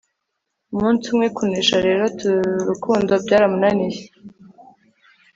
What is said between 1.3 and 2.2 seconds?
kunesha rero